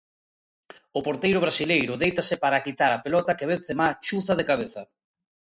O 0.97 0.99
porteiro 1.07 1.43
brasileiro 1.45 1.93
déitase 2.03 2.35
para 2.43 2.63
quitar 2.65 2.91
a 2.93 3.03
pelota 3.05 3.35
que 3.37 3.49
Benzemá 3.51 3.87
chuza 4.05 4.33
de 4.39 4.47
cabeza. 4.49 4.81